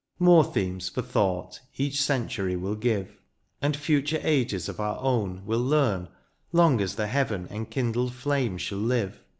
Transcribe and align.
More 0.17 0.43
themes 0.43 0.89
for 0.89 1.03
thought 1.03 1.59
each 1.77 2.01
century 2.01 2.55
will 2.55 2.73
give. 2.73 3.15
And 3.61 3.77
future 3.77 4.19
ages 4.23 4.67
of 4.67 4.79
our 4.79 4.97
own 4.99 5.43
wiU 5.45 5.63
learn: 5.63 6.09
Long 6.51 6.81
as 6.81 6.95
the 6.95 7.05
heaven 7.05 7.47
enkindled 7.51 8.11
flame 8.15 8.57
shall 8.57 8.79
live. 8.79 9.21